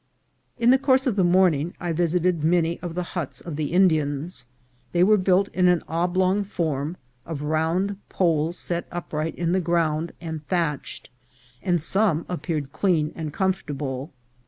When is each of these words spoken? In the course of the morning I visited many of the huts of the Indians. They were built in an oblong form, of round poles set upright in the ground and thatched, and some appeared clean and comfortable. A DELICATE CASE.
In 0.57 0.71
the 0.71 0.79
course 0.79 1.05
of 1.05 1.15
the 1.15 1.23
morning 1.23 1.75
I 1.79 1.91
visited 1.91 2.43
many 2.43 2.79
of 2.79 2.95
the 2.95 3.03
huts 3.13 3.39
of 3.39 3.55
the 3.55 3.71
Indians. 3.71 4.47
They 4.93 5.03
were 5.03 5.15
built 5.15 5.47
in 5.49 5.67
an 5.67 5.83
oblong 5.87 6.43
form, 6.43 6.97
of 7.23 7.43
round 7.43 7.97
poles 8.09 8.57
set 8.57 8.87
upright 8.91 9.35
in 9.35 9.51
the 9.51 9.61
ground 9.61 10.13
and 10.19 10.43
thatched, 10.47 11.11
and 11.61 11.79
some 11.79 12.25
appeared 12.27 12.71
clean 12.73 13.11
and 13.15 13.31
comfortable. 13.31 14.05
A 14.05 14.07
DELICATE 14.07 14.11
CASE. 14.11 14.15